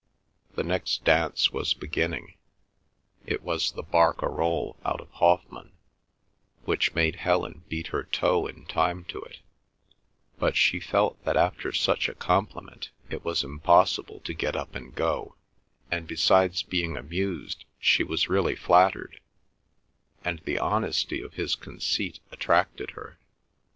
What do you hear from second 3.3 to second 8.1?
was the Barcarolle out of Hoffman, which made Helen beat her